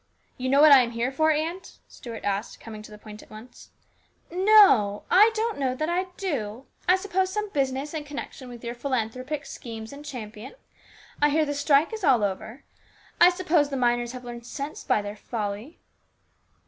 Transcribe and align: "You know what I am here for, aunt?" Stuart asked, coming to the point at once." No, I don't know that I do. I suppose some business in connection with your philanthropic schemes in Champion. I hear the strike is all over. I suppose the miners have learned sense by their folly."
"You 0.39 0.49
know 0.49 0.61
what 0.61 0.71
I 0.71 0.81
am 0.81 0.89
here 0.93 1.11
for, 1.11 1.29
aunt?" 1.29 1.77
Stuart 1.87 2.25
asked, 2.25 2.59
coming 2.59 2.81
to 2.81 2.89
the 2.89 2.97
point 2.97 3.21
at 3.21 3.29
once." 3.29 3.69
No, 4.31 5.03
I 5.11 5.29
don't 5.35 5.59
know 5.59 5.75
that 5.75 5.89
I 5.89 6.05
do. 6.17 6.65
I 6.89 6.95
suppose 6.95 7.29
some 7.31 7.51
business 7.51 7.93
in 7.93 8.03
connection 8.03 8.49
with 8.49 8.63
your 8.63 8.73
philanthropic 8.73 9.45
schemes 9.45 9.93
in 9.93 10.01
Champion. 10.01 10.55
I 11.21 11.29
hear 11.29 11.45
the 11.45 11.53
strike 11.53 11.93
is 11.93 12.03
all 12.03 12.23
over. 12.23 12.63
I 13.19 13.29
suppose 13.29 13.69
the 13.69 13.77
miners 13.77 14.13
have 14.13 14.23
learned 14.25 14.47
sense 14.47 14.83
by 14.83 15.03
their 15.03 15.15
folly." 15.15 15.77